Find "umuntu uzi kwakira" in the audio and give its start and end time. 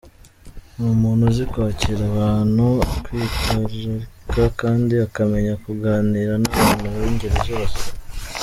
0.95-2.01